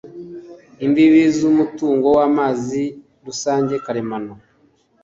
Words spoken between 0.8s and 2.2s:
Imbibi z umutungo w